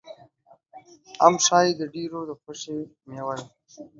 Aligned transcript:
ام 1.25 1.35
ښایي 1.45 1.71
د 1.79 1.81
ډېرو 1.93 2.19
د 2.29 2.31
خوښې 2.41 2.77
مېوه 3.09 3.35
وي. 3.39 3.45